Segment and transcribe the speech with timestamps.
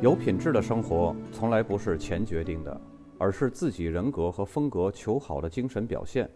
[0.00, 2.80] 有品质的生活从来不是钱决定的，
[3.18, 6.26] 而是自己人格和风格求好的精神表现。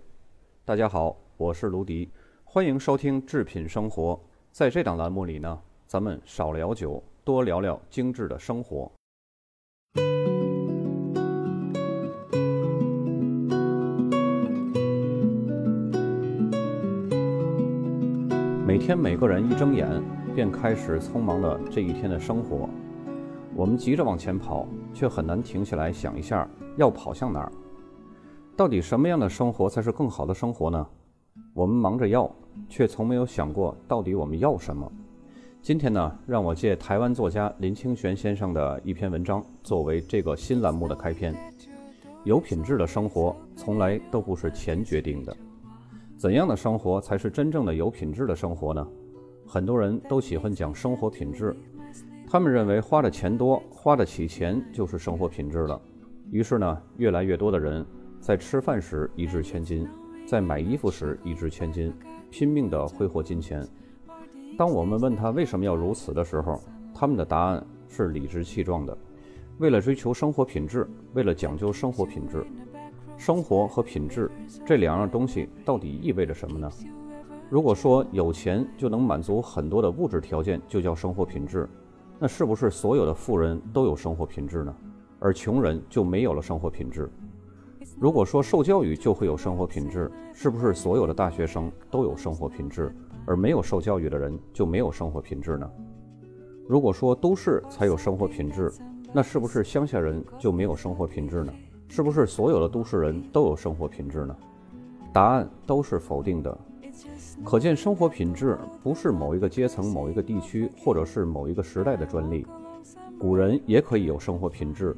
[0.67, 2.11] 大家好，我是卢迪，
[2.45, 4.13] 欢迎收听《制品生活》。
[4.53, 8.93] 在这档栏目里呢，咱们少聊酒，多聊聊精致的生活。
[18.67, 19.89] 每天每个人一睁眼，
[20.35, 22.69] 便开始匆忙了这一天的生活。
[23.65, 26.47] 我们急着往前跑，却很难停下来想一下
[26.77, 27.51] 要跑向哪儿。
[28.55, 30.87] 到底什么样的生活才是更好的生活呢？
[31.55, 32.31] 我们忙着要，
[32.69, 34.93] 却从没有想过到底我们要什么。
[35.63, 41.35] 今天呢，让我借台湾作家林清玄先生的一篇文章作为这个新栏目的开篇。
[42.23, 45.35] 有品质的生活从来都不是钱决定的。
[46.19, 48.87] 怎样的生活才是真正的有品质的生活呢？
[49.47, 51.57] 很多人都喜欢讲生活品质。
[52.35, 55.81] 他们认为花的钱多，花得起钱就是生活品质了。
[56.33, 57.87] 于是呢，越来越多的人
[58.19, 59.89] 在吃饭时一掷千金，
[60.27, 61.95] 在买衣服时一掷千金，
[62.33, 63.65] 拼命地挥霍金钱。
[64.59, 66.61] 当我们问他为什么要如此的时候，
[66.93, 68.99] 他们的答案是理直气壮的：
[69.59, 72.45] 为了追求生活品质，为了讲究生活品质。
[73.17, 74.29] 生活和品质
[74.67, 76.69] 这两样东西到底意味着什么呢？
[77.49, 81.69] 如果说有钱就能满足很多的物质条件，就叫生活品质。
[82.19, 84.75] 那是不是所有的富人都有生活品质呢？
[85.19, 87.11] 而穷人就没有了生活品质？
[87.99, 92.95] 如果说受教育就会有生活品质，是不是所有的大学生都有生活品质，
[93.27, 95.71] 而没有受教育的人就没有生活品质呢？
[96.69, 98.73] 如果说都市才有生活品质，
[99.13, 101.53] 那是不是乡下人就没有生活品质呢？
[101.89, 104.37] 是不是所有的都市人都有生活品质呢？
[105.13, 106.57] 答案都是否定的。
[107.43, 112.47] 可见，生活品质不是某一个阶层、某一个地区，或者是某一个时代的专利。
[113.19, 114.97] 古人也可以有生活品质，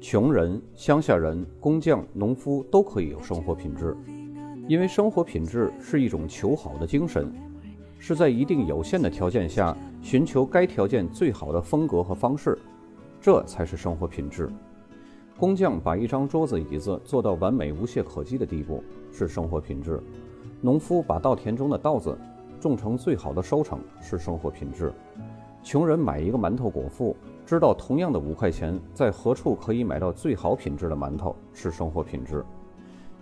[0.00, 3.96] 穷人、乡下人、工匠、农夫都可以有生活品质。
[4.66, 7.32] 因为生活品质是一种求好的精神，
[7.98, 12.58] 是在一定有限的条件下寻求该条件最好的风格和方式，
[13.20, 14.50] 这才是生活品质。
[15.38, 18.82] 工匠把一张桌子、椅子做到完美无懈可击的地步，
[19.12, 20.00] 是生活品质。
[20.60, 22.16] 农夫把稻田中的稻子
[22.60, 24.92] 种成最好的收成是生活品质。
[25.62, 32.44] 穷人买一个馒头果腹，知道同样的五块钱在何处可以买到最好品质的馒头是生活品质。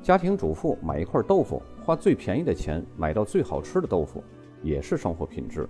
[0.03, 4.23] 家庭主妇买一块豆腐，花最便宜的钱买到最好吃的豆腐，
[4.63, 5.67] 也是生活品质。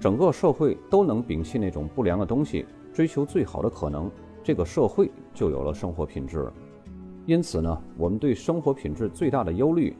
[0.00, 4.10] 整个社会都能摒弃那种不良的东西，追求最好的可能，
[4.42, 6.50] 这个社会就有了生活品质。
[7.26, 9.96] 因此呢，我们对生活品质最大的忧虑。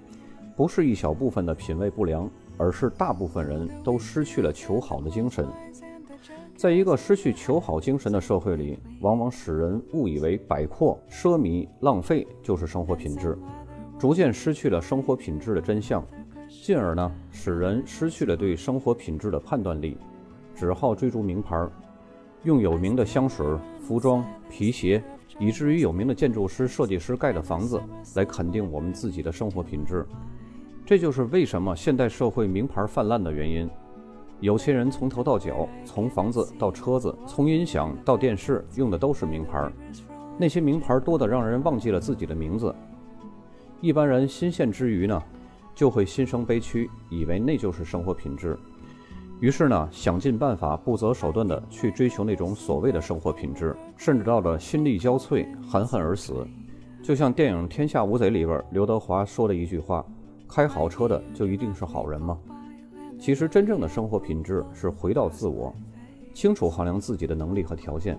[0.56, 5.47] 不是一小部分的品味不良，而是大部分人都失去了求好的精神。
[6.56, 13.37] 在一个失去求好精神的社会里，往往使人误以为摆阔、奢靡、浪费就是生活品质，
[13.98, 16.06] 逐渐失去了生活品质的真相，
[16.62, 19.98] 进而呢，使人失去了对生活品质的判断力，
[20.54, 21.69] 只好追逐名牌，
[22.44, 23.44] 用有名的香水、
[23.81, 25.03] 服装、皮鞋，
[25.41, 27.82] 以至于有名的建筑师、设计师盖的房子，
[28.15, 30.06] 来肯定我们自己的生活品质。
[30.87, 33.69] 这就是为什么现代社会名牌泛滥的原因。
[34.41, 39.72] 有些人从头到脚，从房子到车子，从音响到电视，用的都是名牌。
[40.37, 42.75] 那些名牌多得让人忘记了自己的名字。
[43.81, 45.22] 一般人新鲜之余呢，
[45.75, 48.59] 就会心生悲屈，以为那就是生活品质。
[49.41, 56.47] 于是呢，想尽办法、不择手段地去追求那种所谓的生活品质，甚至到了心力交瘁、含恨而死。
[57.03, 60.05] 就像电影《天下无贼》里边刘德华说的一句话。
[60.54, 62.38] 开好车的就一定是好人吗？
[63.19, 65.75] 其实，真正的生活品质是回到自我，
[66.32, 68.16] 清楚衡量自己的能力和条件，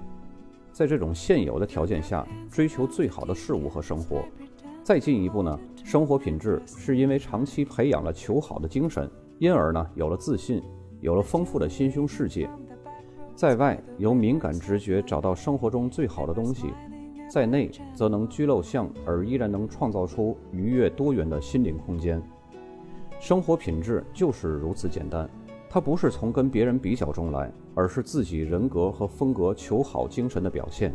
[0.74, 4.22] 在这种现有的条件下追求最好的事物和生活。
[4.84, 9.10] 再进一步呢，生活品质是因为长期培养了求好的精神，
[9.40, 10.62] 因而呢有了自信，
[11.00, 12.50] 有了丰富的心胸世界。
[13.34, 16.74] 在外由敏感直觉找到生活中最好的东西。
[17.28, 22.22] 在内则能居陋巷，而依然能创造出愉悦多元的心灵空间。
[23.20, 25.30] 生活品质就是如此简单，
[25.70, 30.94] 它不是从跟别人比较中来，而是自己人格和风格求好精神的表现。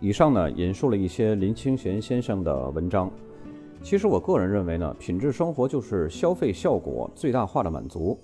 [0.00, 3.10] 以上呢引述了一些林清玄先生的文章。
[3.82, 8.18] 其实我个人认为呢，品质生活就是消费效果最大化的满足。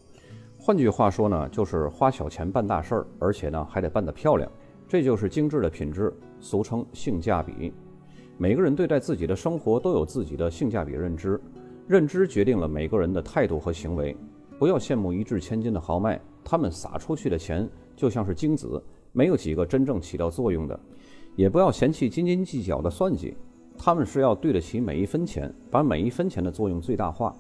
[0.59, 4.51] 换句话说呢，就是花小钱办大事儿，而且呢还得办得漂亮。
[4.91, 7.73] 这就是精致的品质，俗称性价比。
[8.37, 11.41] 每个人对待自己的生活都有自己的性价比认知，
[11.87, 14.17] 认知决定了每个人的态度和行为。
[14.59, 18.83] 不要羡慕一掷千金的豪迈，他们撒出去的钱就像是精子，
[19.13, 20.77] 没有几个真正起到作用的。
[21.37, 23.37] 也不要嫌弃斤斤计较的算计，
[23.79, 27.33] 他们是要对得起每一分钱，把每一分钱的作用最大化。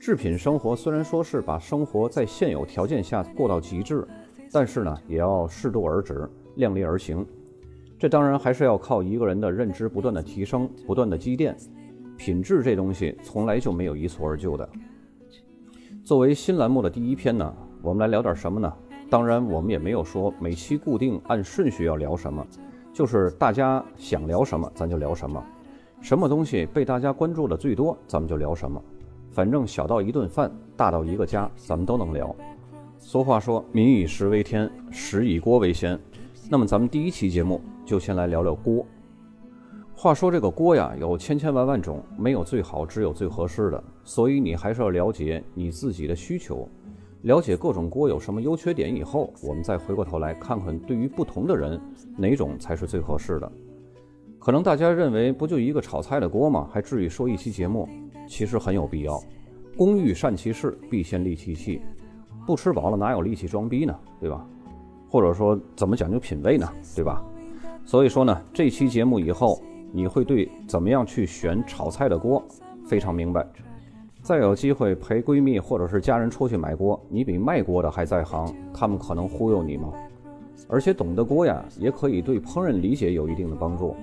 [0.00, 4.08] 制品生活虽然说是把生活在现有条件下过到极致，
[4.50, 7.24] 但是呢，也要适度而止，量力而行。
[7.98, 11.56] 这当然还是要靠一个人的认知不断的提升，不断的积淀。
[12.16, 14.68] 品质这东西从来就没有一蹴而就的。
[16.04, 18.72] 作为新栏目的第一篇呢，我们来聊点什么呢？
[19.10, 22.46] 当然，我们也没有说每期固定按顺序要聊什么，
[22.92, 25.42] 就是大家想聊什么咱就聊什么，
[26.00, 28.82] 什么东西被大家关注的最多，咱们就聊什么。
[29.30, 32.34] 反正小到一顿饭，大到一个家，咱们都能聊。
[32.98, 35.98] 俗话说，民以食为天，食以锅为先。
[36.50, 38.84] 那么咱们第一期节目就先来聊聊锅。
[39.96, 43.82] 话说这个锅呀，有千千万万种，没有最好，只有最合适的。
[44.02, 46.68] 所以你还是要了解你自己的需求，
[47.22, 51.80] 了解各种锅有什么优缺点以后，我们再回过头来看看，对于不同的人，
[52.18, 53.50] 哪种才是最合适的。
[54.38, 56.68] 可能大家认为不就一个炒菜的锅吗？
[56.70, 57.88] 还至于说一期节目？
[58.28, 59.18] 其实很有必要。
[59.78, 61.80] 工欲善其事，必先利其器。
[62.46, 63.98] 不吃饱了哪有力气装逼呢？
[64.20, 64.46] 对吧？
[65.14, 66.68] 或者说怎么讲究品味呢？
[66.96, 67.22] 对吧？
[67.84, 69.62] 所以说呢，这期节目以后
[69.92, 72.42] 你会对怎么样去选炒菜的锅
[72.84, 73.46] 非常明白。
[74.22, 79.92] 再有机会陪闺蜜或者是家人出去买锅，你比卖锅的还在行，他们可能忽悠你吗？
[80.66, 83.94] 而且懂得锅呀，也可以对烹饪理解有一定的帮助。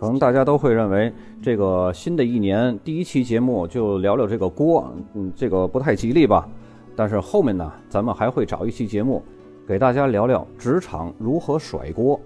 [0.00, 6.48] 可能大家都会认为，这个新的一年第一期节目就聊聊这个锅，嗯，这个不太吉利吧？
[6.96, 9.22] 但是后面呢，咱们还会找一期节目，
[9.70, 12.20] 给大家聊聊职场如何甩锅。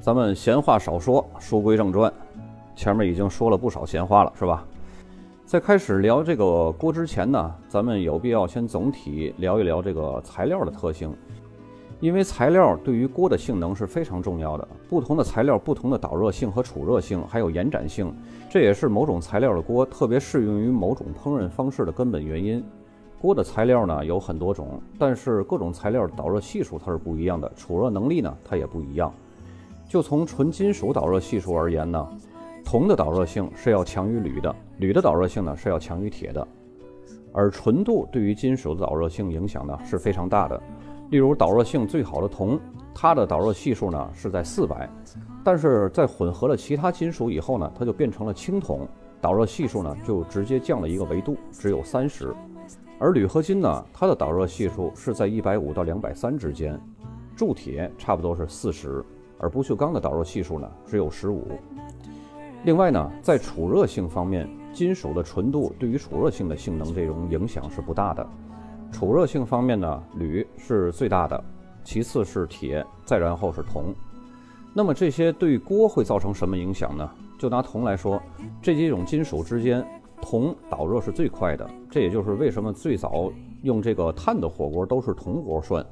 [0.00, 2.10] 咱们闲话少说，书归正传，
[2.74, 4.64] 前面已经说了不少闲话了，是吧？
[5.44, 11.14] 在开始聊这个锅之前呢，咱们有必要先总体聊一聊这个材料的特性。
[12.00, 18.10] 因为材料对于锅的性能是非常重要的，不同的材料、不同的导热性和储热性，还有延展性，
[18.48, 22.64] 这也是某种材料的锅特别适用于某种烹饪方式的根本原因。
[23.20, 29.12] 锅的材料呢有很多种，但是各种材料导热系数它是不一样的，储热能力呢它也不一样。
[29.86, 32.08] 就从纯金属导热系数而言呢，
[32.64, 36.46] 铜的导热性是要强于铝的，铝的导热性呢是要强于铁的，
[37.32, 40.58] 而纯度对于金属的导热性影响呢是非常大的。
[41.10, 42.58] 例如导热性最好的铜，
[42.94, 44.88] 它的导热系数呢是在四百，
[45.44, 48.88] 但是在混合了其他金属以后呢，它就变成了青铜，
[49.20, 52.32] 导热系数呢就直接降了一个维度，只有三十。
[53.00, 56.78] 而铝合金呢，它的导热系数是在一百五到两百三之间，
[57.34, 59.02] 铸铁差不多是四十，
[59.38, 61.48] 而不锈钢的导热系数呢只有十五。
[62.64, 68.28] 另外呢，在储热性方面，金属的纯度对于储热性的性能这种影响是不大的。
[68.92, 71.42] 储热性方面呢，铝是最大的，
[71.82, 73.94] 其次是铁，再然后是铜。
[74.74, 77.10] 那么这些对锅会造成什么影响呢？
[77.38, 78.22] 就拿铜来说，
[78.60, 79.82] 这几种金属之间，
[80.20, 81.68] 铜导热是最快的。
[81.90, 83.32] 这也就是为什么最早
[83.62, 85.84] 用这个碳的火锅都是铜锅涮，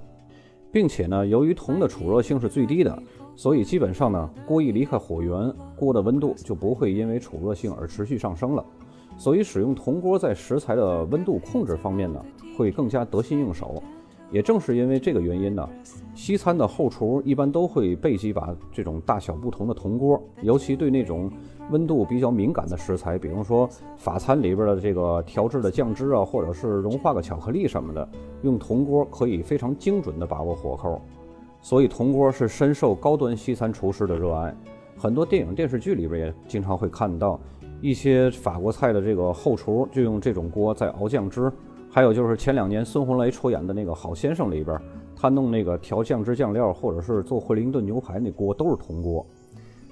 [0.70, 3.02] 并且呢，由于铜的储热性是最低的，
[3.34, 8.64] 所以基本上呢，锅一离开火源，锅的温度就不会因为储热性而持续上升了。
[9.16, 12.24] 所以使用铜锅在食材的温度控制方面呢，
[12.56, 13.82] 会更加得心应手。
[14.30, 15.68] 也正是因为这个原因呢，
[16.14, 21.30] 西餐的后厨一般都会备几把这种大小不同的铜锅，尤其对那种
[21.70, 28.08] 温度比较敏感的食材，比如说法餐里边的这个调制的酱汁啊，或者是融化个巧克力什么的，
[28.42, 31.00] 用铜锅可以非常精准地把握火候。
[31.60, 34.54] 所以铜锅是深受高端西餐厨师的热爱，
[34.96, 37.40] 很多电影电视剧里边也经常会看到。
[37.80, 41.48] 一些法国菜的这个后厨就用这种锅在熬酱汁，
[41.90, 44.78] 还有就是前两年孙红雷出演的那个《好先生》里边，
[45.16, 49.24] 他弄那个调酱汁酱料或者是做惠灵顿牛排那锅都是铜锅。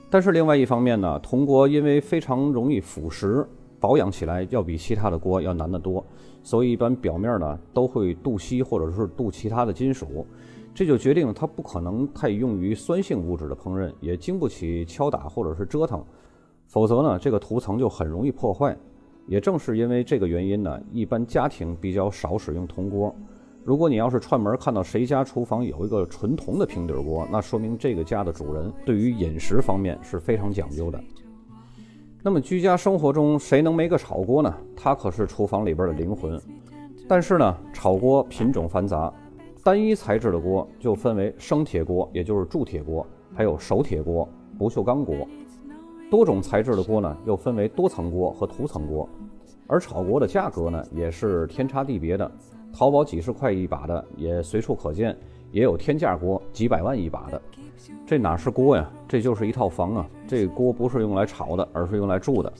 [0.08, 3.44] 但是另外一方面呢，铜锅因为非常容易腐蚀，
[3.80, 6.04] 保养起来要比其他的锅要难得多，
[6.42, 10.24] 所以一般表面呢都会镀锡或者是镀其他的金属，
[10.74, 16.04] 这就决定它不可能太用于酸性物质的烹饪，也经不起敲打或者是折腾。
[16.66, 18.76] 否则呢，这个涂层就很容易破坏。
[19.26, 23.14] 也正是因为这个原因呢，一般家庭比较少使用铜锅。
[23.64, 31.00] 如果你要是串门看到谁家厨房有一个纯铜的平底锅，那说明这个家的主人对于饮食方面是非常讲究的。
[32.22, 34.54] 那么居家生活中谁能没个炒锅呢？
[34.76, 36.40] 它可是厨房里边的灵魂。
[37.08, 39.12] 但是呢，炒锅品种繁杂，
[39.64, 43.04] 单一材质的锅就分为生铁锅，也就是铸铁锅，
[43.34, 45.26] 还有熟铁锅、不锈钢锅。
[46.08, 49.08] 多种材质的锅呢，又分为多层锅和涂层锅，
[49.66, 52.30] 而炒锅的价格呢，也是天差地别的。
[52.72, 55.16] 淘宝几十块一把的也随处可见，
[55.50, 57.40] 也有天价锅，几百万一把的。
[58.06, 58.88] 这哪是锅呀？
[59.08, 60.06] 这就是一套房啊！
[60.28, 62.52] 这锅不是用来炒的，而是用来住的。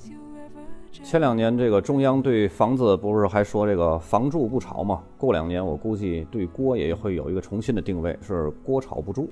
[0.91, 5.03] 前两年这个中央对房子不是还说这个房住不炒吗？
[5.19, 9.29] 过两年我估计对锅也会有一个重新的定位，是锅炒不住。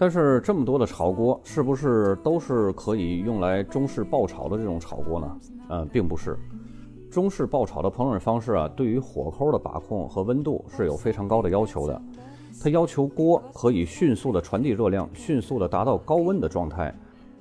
[0.00, 5.36] 但是这么多的炒锅，是不是都是可以用来中式爆炒的这种炒锅呢？
[5.68, 6.38] 嗯，并不是。
[7.10, 12.00] 中式爆炒的烹饪方式啊，对于火候的把控和温度是有非常高的要求的。
[12.62, 16.94] 它要求锅可以迅速的传递热量，迅速的达到高温的状态。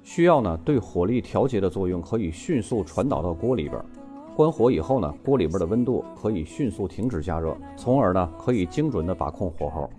[0.04, 3.82] 需要呢，对火力调节的作用可以迅速传导到锅里边。
[4.36, 9.90] 关火以后呢，锅里边的温度可以迅速停止加热，从而呢可以精准的把控火候。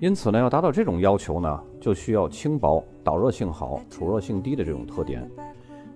[0.00, 5.30] 因此呢，要达到这种要求呢，就需要轻薄、导热性好、储热性低的这种特点。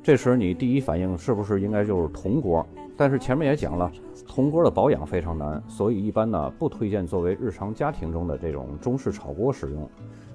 [0.03, 2.67] 这时你第一反应是不是应该就是铜锅？
[2.99, 3.91] 但是前面也讲了，
[4.29, 9.89] 铜锅的保养非常难，所以一般呢不推荐作为日常家庭中的这种中式炒锅使用。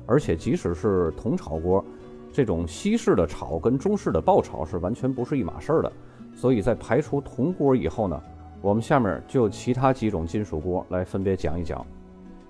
[0.08, 1.86] 而且即使是铜炒锅。
[2.32, 5.92] 这种西式的炒跟中式的爆炒是完全不是一码事儿的，
[6.34, 8.20] 所以在排除铜锅以后呢，
[8.62, 11.86] 我们下面就其他几种金属锅来分别讲一讲。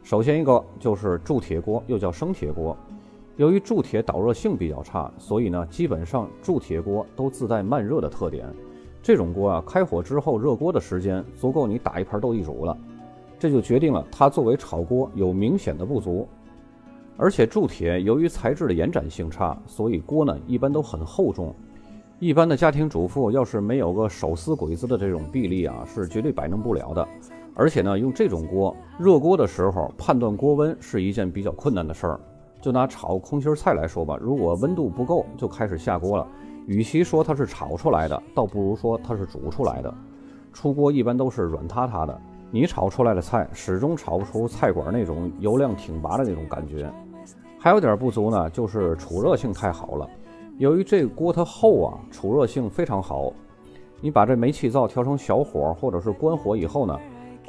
[0.10, 2.76] 首先一个就是铸铁锅，又叫生铁锅。
[3.38, 8.52] 由于铸铁导热性比较差，所以呢，基本上铸铁锅都自带慢热的特点。
[9.04, 12.76] 这种锅啊，开火之后热锅的时间足够你打一盘斗地主了，
[13.38, 16.28] 这就决定了它作为炒锅有明显的不足。
[17.16, 21.54] 而且铸铁由于材质的延展性差，所以锅呢一般都很厚重。
[22.18, 27.08] 一般的家庭主妇要是没有个手撕鬼子的这种臂力啊，是绝对摆弄不了的。
[27.56, 32.20] 而且呢，用这种锅热锅的时候判断锅温是一件比较困难的事儿。
[32.62, 36.28] 就拿炒空心菜来说吧，如果温度不够就开始下锅了，
[36.66, 39.94] 与其说它是炒出来的，倒不如说它是煮出来的。
[40.52, 46.92] 出锅一般都是软塌塌的，你炒出来的菜始终炒不出菜馆那种油亮挺拔的那种感觉。
[47.58, 50.10] 还有点不足呢，就是储热性太好了。
[50.58, 53.32] 由于这锅它厚啊，储热性非常好。
[54.02, 56.98] 你把这煤气灶调成小火，或者是关火以后呢，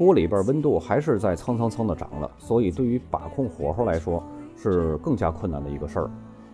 [0.00, 2.30] 锅里边温度还是在蹭蹭蹭的涨了。
[2.38, 4.22] 所以对于把控火候来说，
[4.56, 6.10] 是更加困难的一个事儿。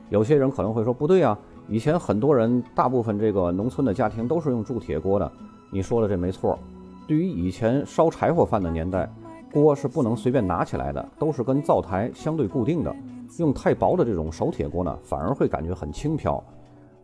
[0.08, 1.38] 有些人可能会说，不对啊，
[1.68, 5.30] 以前很多人，大部分这个农村的家庭都是用铸铁锅的。
[5.70, 6.58] 你说的这没错。
[7.06, 9.08] 对于以前烧柴火饭的年代，
[9.52, 12.92] 锅是不能随便拿起来的，都是跟灶台相对固定的。
[13.38, 16.42] 用太薄的这种手铁锅呢，反而会感觉很轻飘，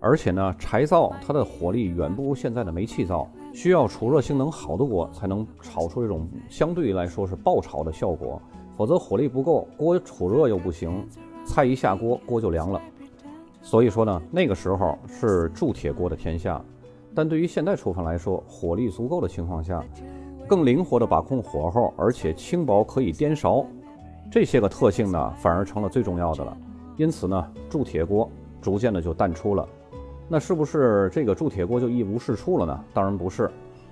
[0.02, 8.42] 而且呢，柴灶它的火力远不如现在的煤气灶，需要储热性能好的锅才能炒出这种相对来说是爆炒的效果，
[8.76, 11.06] 否则火力不够，锅储热又不行，
[11.46, 12.82] 菜一下锅锅就凉了。
[13.62, 16.60] 所以说呢，那个时候是铸铁锅的天下，
[17.14, 19.84] 但对于现代厨房来说，火力足够的情况下，
[20.48, 23.64] 更灵活的把控火候，而且轻薄可以颠勺。
[24.32, 26.56] 这些个特性呢，反而成了最重要的了。
[26.96, 28.28] 因此呢，铸铁锅
[28.60, 29.64] 逐渐的就淡出了。
[30.32, 32.84] 那是不是这个铸铁锅就一无是处了呢？
[32.94, 33.50] 当然不是，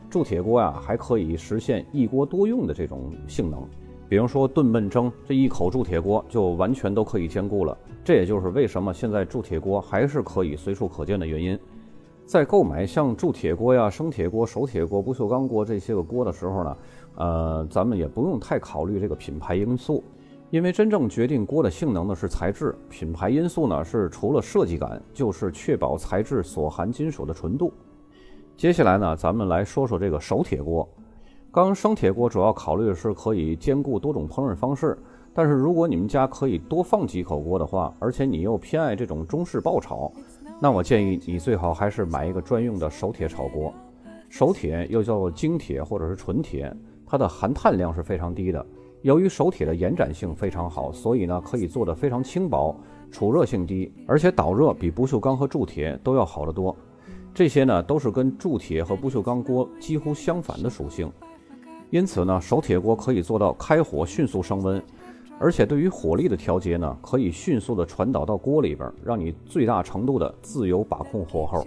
[0.09, 3.63] 铸铁锅呀还可以实现一锅多用的这种性能。
[4.09, 7.77] 比如说炖焖蒸，这一口铸铁锅就完全都可以兼顾了。
[8.03, 11.59] 这也就是为什么现在铸铁锅还是可以随处可见的原因。
[12.25, 16.77] 在购买像铸铁锅呀、生铁锅、手铁锅、不锈钢锅这些个锅的时候呢，
[17.17, 20.03] 呃，咱们也不用太考虑这个品牌因素。
[20.51, 27.73] 因为真正决定锅的性能的是材质，品牌因素呢是除了设计感，就是确保材质所含金属的纯度。
[28.57, 30.89] 接下来呢，咱们来说说这个手铁锅。
[31.53, 34.99] 刚生铁锅主要考虑的是可以兼顾多种烹饪方式，
[35.33, 40.11] 但是如果你们家可以多放几口锅的话，而且你又偏爱这种中式爆炒，
[40.61, 43.73] 那我建议你最好还是买一个专用的手铁炒锅。
[44.29, 46.73] 手铁又叫做精铁或者是纯铁，
[47.07, 48.67] 它的含碳量是非常低的。
[49.03, 52.79] 由于手铁的延展性非常好，所以呢可以做得非常轻薄，
[53.11, 56.77] 储热性低，而且导热比不锈钢和铸铁都要好得多。
[57.33, 61.11] 这些呢都是跟铸铁和不锈钢锅几乎相反的属性。
[61.89, 64.83] 因此呢，手铁锅可以做到开火迅速升温，
[65.39, 71.67] 而且对于火力的调节呢，可以迅速的传导到锅里边，让你最大程度的自由把控火候。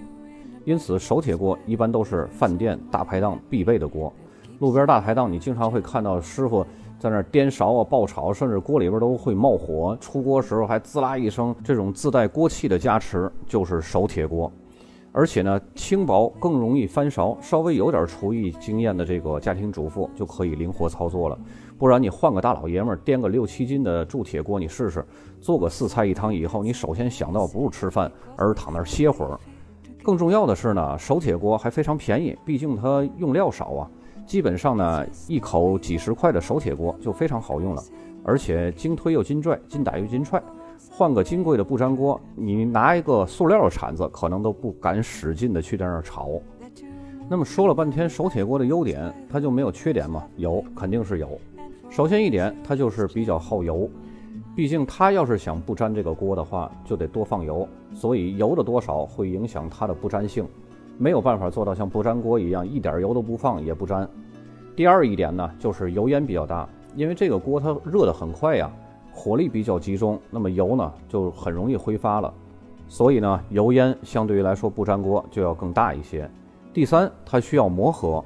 [0.65, 4.13] 因此，手铁锅一般都是饭店大排档必备的锅。
[4.59, 6.63] 路边大排档，你经常会看到师傅。
[7.03, 9.93] 在那颠勺啊，爆炒，甚至锅里边都会冒火。
[9.99, 14.49] 出锅时候还滋啦一声，这种自带锅气的加持就是手铁锅。
[15.11, 21.37] 而且呢，轻薄更容易翻勺，稍微有点厨艺经验的这个家庭主妇就可以灵活操作了。
[21.77, 25.05] 不然你换个大老爷们儿颠个六七斤的铸铁锅，你试试
[25.41, 29.37] 做个四菜一汤以后，你首先想到不是吃饭，而是躺那儿歇会儿。
[30.01, 33.91] 更重要的是呢，手铁锅还非常便宜，毕竟它用料少啊。
[34.25, 37.83] 基本上呢，一口几十块的手铁锅就非常好用了，
[38.23, 40.41] 而且经推又经拽，经打又经踹。
[40.91, 46.29] 换个金贵的不粘锅，你拿一个塑料的铲子，可能都不敢使劲的去在那儿炒。
[47.29, 50.23] 那么说了半天手铁锅的优点，它就没有缺点吗？
[50.35, 51.39] 有，肯定是有。
[51.89, 53.89] 首先一点，它就是比较耗油。
[54.55, 60.45] 毕竟它要是想不粘这个锅的话，就得多放油，所以油的多少会影响它的不粘性，
[60.97, 64.07] 没有办法做到像不粘锅一样一点油都不放也不粘。
[64.75, 68.71] 第二一点呢，就是油烟比较大，因为这个锅它热得很快呀，
[69.11, 72.33] 火力比较集中，那么油呢就很容易挥发了，
[72.87, 76.29] 所以呢油烟相对于来说不粘锅就要更大一些。
[76.73, 78.23] 第三，它需要磨合，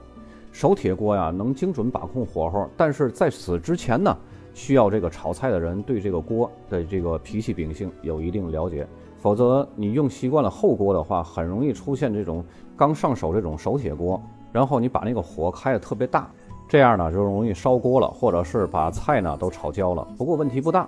[0.51, 4.15] 手铁锅呀能精准把控火候，但是在此之前呢。
[4.53, 8.87] 需要这个炒菜的人对这个锅的这个脾气秉性有一定了解，
[9.19, 12.43] 否则你用习惯了厚锅的话，很容易出现这种
[12.75, 14.21] 刚上手这种手铁锅，
[14.51, 16.29] 然后你把那个火开的特别大，
[16.67, 20.07] 这样呢就容易烧锅了，或者是把菜呢都炒焦了。
[20.17, 20.87] 不过问题不大，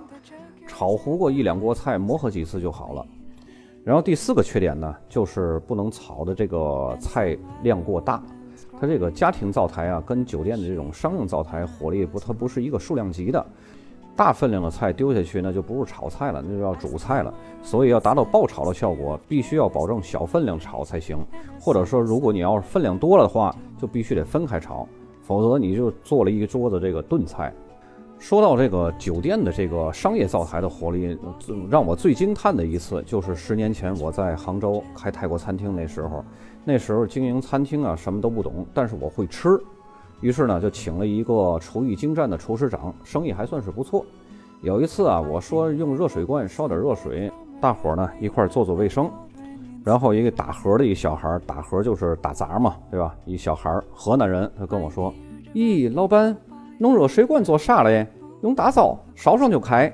[0.66, 3.04] 炒糊过一两锅菜，磨合几次就好了。
[3.82, 8.22] 然后第四个缺点呢，就是不能炒的这个菜量过大。
[8.78, 13.44] 它这个家庭灶台啊，跟酒店的这种商用灶台火力不，它不是一个数量级的。
[14.20, 17.32] 大分量的菜丢下去，那就不是炒菜了，那就要煮菜了。
[17.62, 21.16] 所以要达到爆炒的效果，必须要保证小分量炒才行。
[21.58, 24.86] 或者说，如果你要是分量多了的话，就必须得分开炒，
[25.22, 27.50] 否则你就做了一桌子这个炖菜。
[28.18, 31.18] 说到这个酒店的这个商业灶台的火力，
[31.70, 36.22] 让我最惊叹的一次，就是十年前我在杭州开泰国餐厅那时候。
[36.62, 39.58] 那时候经营餐厅啊，什么都不懂，但是我会吃，
[40.20, 44.04] 于是呢就请了一个厨艺精湛的厨师长，生意还算是不错。
[44.62, 49.10] 有一次啊，我说用热水罐烧点热水，大伙儿呢一块做做卫生。
[49.82, 53.14] 然后一个打盒的一小孩，打盒就是打杂嘛，对吧？
[53.24, 55.10] 一小孩河南人，他跟我说
[55.54, 56.36] ：“咦，老板，
[56.76, 58.06] 弄热水罐做啥嘞？
[58.42, 59.90] 用大灶烧上就开。”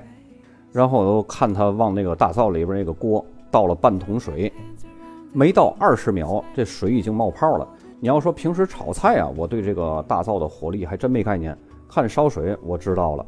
[0.73, 4.51] 然后我看他往那个大灶里边那个锅倒了半桶水。
[5.31, 7.65] 没到二十秒，这水已经冒泡了。
[7.99, 11.57] 你要说平时炒菜啊，我对这个大灶的火力还真没概念。
[11.89, 13.25] 看烧水，我知道了。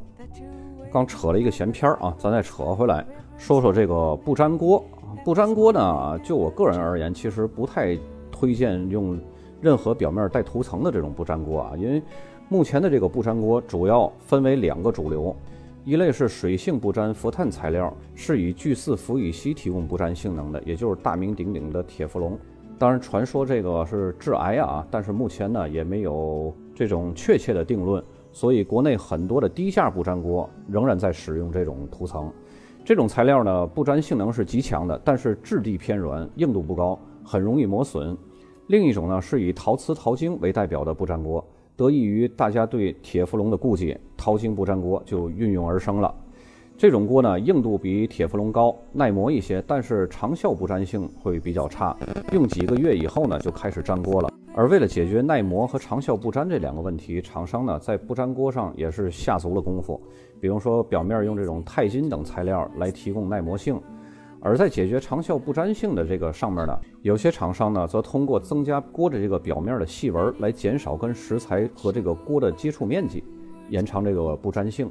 [0.91, 3.03] 刚扯了一个闲篇儿啊，咱再扯回来，
[3.35, 4.83] 说说这个不粘锅。
[5.25, 7.97] 不粘锅呢，就我个人而言，其实不太
[8.31, 9.19] 推荐用
[9.59, 11.99] 任何表面带涂层的这种不粘锅啊，因为
[12.47, 15.35] 目前的这个不粘锅主要分为两个主流。
[15.83, 22.37] 一类是水性不粘氟碳材料，是以聚四氟乙烯提供不粘性能的，也就是大名鼎鼎的铁氟龙。
[22.79, 32.31] 当然，传说这个是致癌啊，但是目前呢也没有这种确切的定论，所以国内很多的低价不粘锅仍然在使用这种涂层。
[32.85, 38.17] 这种材料呢不粘性能是极强的，但是质地偏软，硬度不高，很容易磨损。
[38.67, 41.45] 另一种呢是以陶瓷陶晶为代表的不粘锅。
[41.75, 46.15] 得益于大家对铁氟龙的顾忌，陶晶不粘锅就运用而生了。
[46.79, 51.93] 这种锅呢，硬度比铁氟龙高，耐磨一些，但是长效不粘性会比较差。
[52.31, 54.31] 用几个月以后呢，就开始粘锅了。
[54.55, 60.01] 而为了解决耐磨和长效不粘这两个问题，厂商呢在不粘锅上也是下足了功夫。
[60.39, 63.77] 比如说，表面用这种钛金等材料来提供耐磨性。
[64.39, 73.21] 而在解决长效不粘性的这个上面呢，有些厂商呢则通过增加锅的这个表面的细纹来减少跟食材和这个锅的接触面积，
[73.67, 74.89] 延长这个不粘性。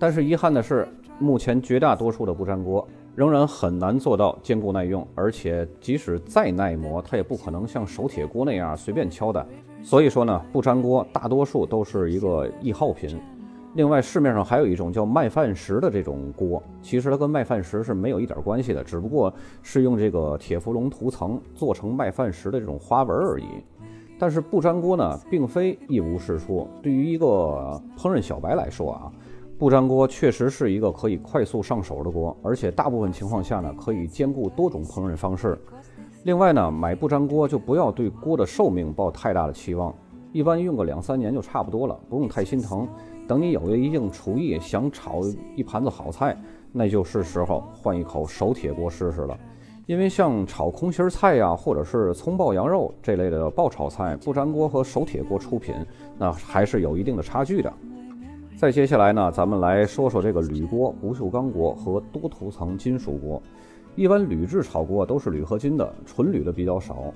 [0.00, 0.88] 但是遗憾的是，
[1.18, 9.44] 目前绝大多数的不粘锅仍然很难做到坚固耐用，而且即使再耐磨，它也不可能像手铁锅那样随便敲打。
[9.82, 13.20] 所以说呢，不粘锅大多数都是一个易耗品。
[13.74, 23.44] 另外，市面上还有一种叫麦饭石的这种锅，其实它跟麦饭石是没有一点关系的，只不过是用这个铁氟龙涂层做成麦饭石的这种花纹而已。
[24.18, 26.66] 但是不粘锅呢，并非一无是处。
[26.82, 29.12] 对于一个烹饪小白来说啊，
[29.58, 35.58] 不粘锅确实是一个可以快速上手的锅，而且大部分情况下呢，可以兼顾多种烹饪方式。
[36.22, 39.92] 另外呢，买不粘锅就不要对锅的寿命抱太大的期望，
[40.32, 42.86] 一般用个两三年就差不多了，不用太心疼。
[43.26, 45.22] 等你有了一定厨艺，想炒
[45.56, 46.40] 一盘子好菜，
[46.70, 49.36] 那就是时候换一口手铁锅试试了。
[49.86, 55.74] 因为像炒空心菜呀，或者是葱爆羊肉这类的爆炒菜，不粘锅和手铁锅出品，
[56.16, 57.72] 那还是有一定的差距的。
[58.58, 63.40] 再接下来呢，咱们来说说这个铝锅、不锈钢锅和多涂层金属锅。
[63.94, 67.14] 一般铝制炒锅都是铝合金的，纯铝的比较少。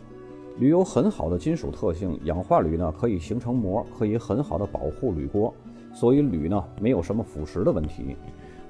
[0.61, 5.53] 铝有很好的金属特性，氧化铝呢可以形成膜，可以很好的保护铝锅。
[5.93, 8.17] 所以铝呢没有什么腐蚀的问题，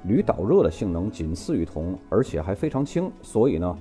[0.04, 3.76] 铝导热的性能仅次于铜，而且还非常轻，所以呢，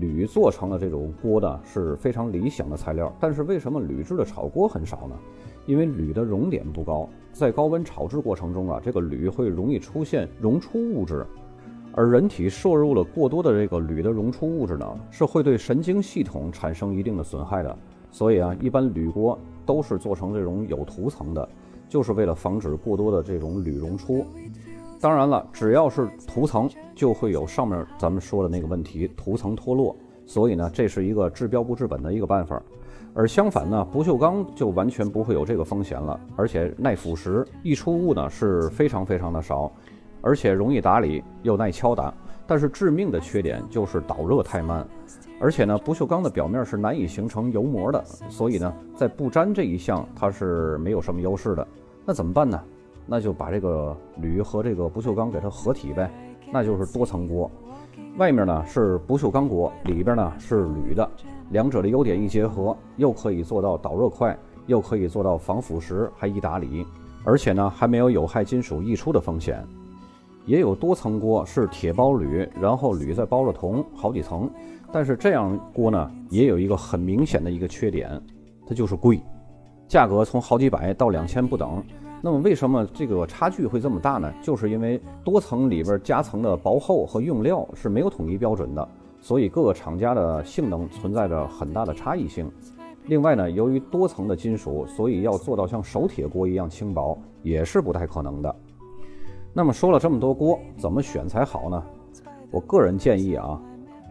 [0.00, 3.10] 铝做成了这种锅呢是非常理想的材料。
[3.18, 5.16] 但是为什么铝制的炒锅很少呢？
[5.64, 11.26] 因为铝的熔点不高，在高温炒制过程中啊，这个铝会容易出现溶出物质，
[11.92, 17.76] 而人体摄入了过多的这个铝的溶出物质呢，是会对神经系统产生一定的损害的。
[18.12, 21.48] 所以啊，一般铝锅都是做成这种有涂层的，
[21.88, 24.24] 就是为了防止过多的这种铝溶出。
[25.00, 29.94] 当然了，只要是涂层，就会有上面咱们说的那个问题，涂层脱落。
[30.24, 32.62] 所以呢，这是一个治标不治本的一个办法。
[33.14, 39.70] 而相反呢，不锈钢就完全不会有这个风险了，而且耐腐蚀，溢出物呢是非常非常的少，
[40.20, 42.12] 而且容易打理又耐敲打。
[42.46, 44.86] 但是致命的缺点就是导热太慢，
[45.40, 51.66] 而且呢，不锈钢的表面是难以形成油膜的，所以呢，在不粘这一项它是没有什么优势的。
[52.04, 52.60] 那怎么办呢？
[53.06, 56.10] 那就把这个铝和这个不锈钢给它合体呗，
[56.52, 57.50] 那就是多层锅。
[58.16, 61.08] 外面呢是不锈钢锅，里边呢是铝的，
[61.50, 66.86] 两者的优点一结合，又可以做到导热快，又可以做到防腐蚀，还易打理，
[67.24, 69.66] 而且呢还没有有害金属溢出的风险。
[70.46, 74.48] 也有多层锅是铁包铝，然后铝再包着铜，好几层。
[74.92, 78.22] 但是这样锅呢也有一个很明显的一个缺点，
[78.64, 79.20] 它就是贵，
[79.88, 81.82] 价格从好几百到两千不等。
[82.24, 84.32] 那么为什么这个差距会这么大呢？
[84.40, 88.88] 就是因为多层里边夹层的薄厚和用料是没有统一标准的，
[89.20, 92.50] 所以各个厂家的性能存在着很大的差异性。
[93.08, 98.56] 另外呢，由于多层的金属，所以要做到像手铁锅一样轻薄也是不太可能的。
[99.52, 101.84] 那么说了这么多锅，怎么选才好呢？
[102.50, 103.60] 我个人建议啊，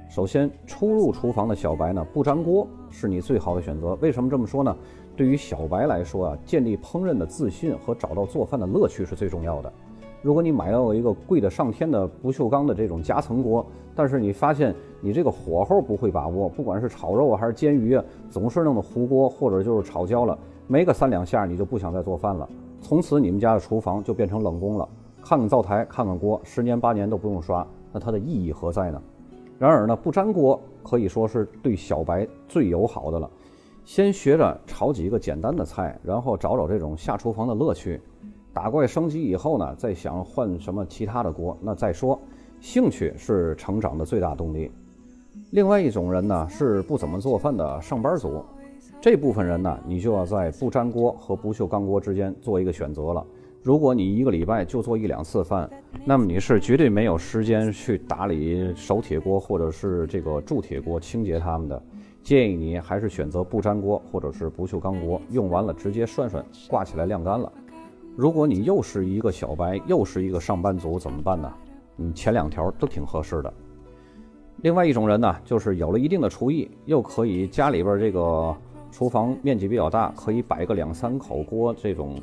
[0.08, 3.96] 首先初入厨房的小白呢，不粘锅是你最好的选择。
[3.96, 4.78] 为什么这么说呢？
[5.16, 9.72] 对于小白来说啊，建立烹饪的自信和找到做饭的乐趣是最重要的。
[10.22, 22.48] 如果你买到了一个贵的上天的不锈钢的这种夹层锅，但是你发现你这个火候不会把握，不管是炒肉啊还是煎鱼啊，总是弄的糊锅或者就是炒焦了，没个三两下你就不想再做饭了。
[22.82, 24.88] 从此你们家的厨房就变成冷宫了。
[25.22, 29.02] 看看灶台，看看锅，十年八年都不用刷，那它的意义何在呢？
[29.60, 33.30] 然而呢，不粘锅可以说是对小白最友好的了。
[33.86, 38.00] 先学着炒几个简单的菜，然后找找这种下厨房的乐趣。
[38.54, 42.20] 打怪升级以后呢，再想换什么其他的锅，那再说。
[42.60, 44.72] 兴趣是成长的最大动力。
[45.52, 48.44] 另外一种人呢，是不怎么做饭的上班族。
[49.02, 53.26] 这部分人呢，你就要在不粘锅和不锈钢锅之间做一个选择了。
[53.62, 55.70] 如果你一个礼拜就做一两次饭，
[56.06, 61.82] 那么你是绝对没有时间去打理手铁锅或者是这个 铸铁锅清洁它们的。
[62.24, 67.52] 建议你还是选择不粘锅或者是不锈钢锅，用完了直接涮涮，挂起来晾干了。
[68.16, 71.52] 如果你又是一个小白，又是一个上班族，怎么办呢？
[71.98, 73.54] 你前两条都挺合适的。
[74.62, 78.56] 另外一种人呢，就是有了一定的厨艺，又可以家里边这个
[78.90, 82.22] 厨房面积比较大，可以摆个两三口锅这种，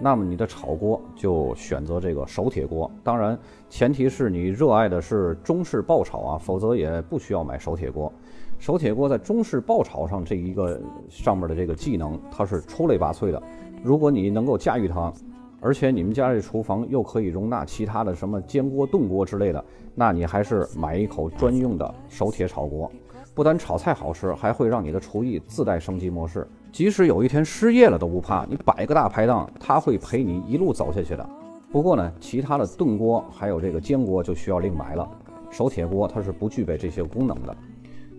[0.00, 2.90] 那么你的炒锅就选择这个手铁锅。
[3.04, 3.38] 当然，
[3.70, 8.12] 前提是你热爱的是中式爆炒啊，否则也不需要买手铁锅。
[8.58, 13.40] 手铁锅在中式爆炒上这一个上面的这个技能，它是出类拔萃的。
[13.82, 15.12] 如果你能够驾驭它，
[15.60, 22.90] 而且你们家这厨房又可以容纳其他的什么煎锅、炖锅之类的，那你还是买一口专用的手铁炒锅，
[23.34, 26.46] 不但炒菜好吃，还会让你的厨艺自带升级模式。
[26.72, 31.28] 即使有一天失业了都不怕，你摆个大排档，它会陪你一路走下去的。
[31.70, 35.08] 不过呢，其他的炖锅还有这个煎锅就需要另买了，
[35.50, 37.56] 手铁锅它是不具备这些功能的。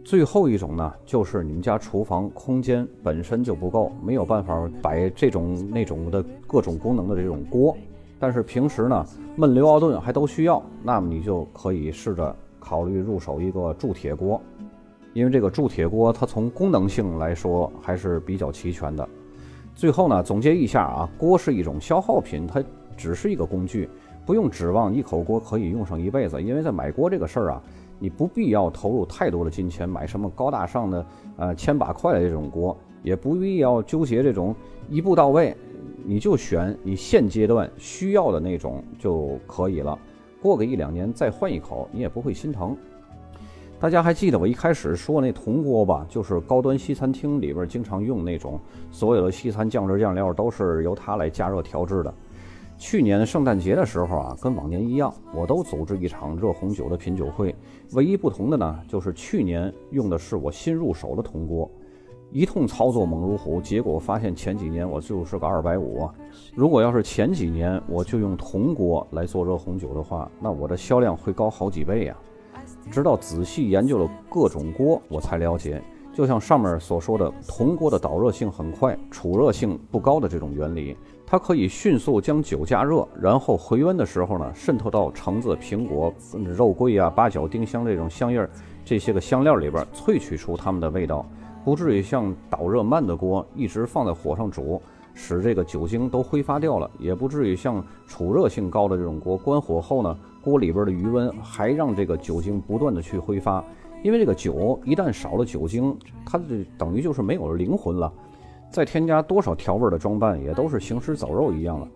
[0.09, 7.77] 最后一种呢，就是你们家厨房空间本身就不够，没有办法摆这种那种的各种功能的这种锅，
[8.17, 9.05] 但是平时呢
[9.37, 14.41] 焖刘熬炖还都需要，那么你就可以试着考虑入手一个铸铁锅，
[15.13, 19.07] 因为这个铸铁锅它从功能性来说还是比较齐全的。
[19.75, 22.63] 最后呢，总结一下啊，锅是一种消耗品，它
[22.97, 23.87] 只是一个工具，
[24.25, 27.61] 不用指望一口锅可以用上一辈子，因为在买锅这个事儿啊。
[27.99, 31.05] 你不必要投入太多的金钱买什么高大上的
[31.37, 34.55] 呃千把块的这种锅，也不必要纠结这种
[34.89, 35.55] 一步到位，
[36.05, 39.97] 你就选你现阶段需要的那种就可以了。
[40.41, 42.75] 过个一两年再换一口，你也不会心疼。
[43.81, 46.05] 大家还记得我一开始说那铜锅吧？
[46.09, 48.59] 就是高端西餐厅里边经常用那种，
[48.91, 52.13] 所有的西餐酱汁酱料都是由它来加热调制的。
[52.77, 57.53] 去年圣诞节的时候啊，跟往年一样，我都组织一场热红酒的品酒会。
[57.93, 61.69] 唯一不同的呢，就是去年用的是我新入手的铜锅，
[62.31, 66.07] 一通操作猛如虎，结果发现前几年我就是个二百五。
[66.53, 72.15] 如果要是前几年我就用铜锅来做热红酒的话，那我的销量会高好几倍呀。
[72.91, 75.81] 直到仔细研究了各种锅，我才了解。
[76.13, 80.95] 就像上面所说的，铜锅的导热性很快，储热性不高的这种原理，
[81.31, 86.11] 它可以迅速将酒加热，然后回温的时候呢，渗透到橙子、苹果、
[86.43, 88.49] 肉桂啊、八角、丁香这种香叶儿
[88.83, 91.23] 这些个香料里边，萃取出它们的味道，
[91.63, 94.81] 不至于像导热慢的锅一直放在火上煮，
[95.13, 103.63] 使这个酒精都挥发掉了，也不至于像储热性高的这种锅，关火后呢，锅里边的余温还让这个酒精不断的去挥发。
[104.01, 108.11] 因为这个酒一旦少了酒精，它就等于就是没有了灵魂了。
[108.71, 111.87] 再添加多少调味的装扮，也都是行尸走肉一样了。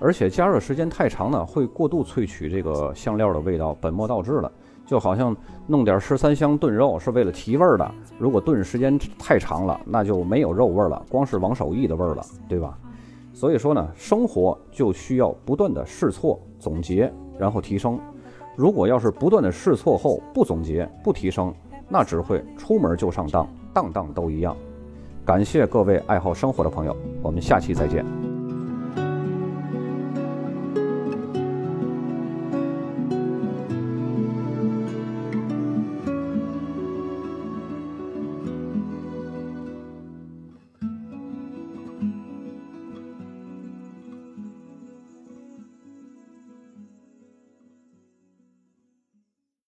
[0.00, 4.50] 而且加热时间太长呢，会过度萃取这个香料的味道，本末倒置了。
[4.84, 5.34] 就好像
[5.66, 12.76] 弄点十三香炖肉是为了提味儿的，如果炖时间太长了，那就没有肉味儿了，光是王守义的味儿了，对吧？
[13.32, 17.98] 所以说呢，生活就需要不断的试错、总结，然后提升。
[18.56, 21.54] 如果要是不断的试错后不总结不提升，
[21.88, 24.54] 那只会出门就上当，当当都一样。
[25.24, 28.31] 感谢各位爱好生活的朋友，我们下期再见。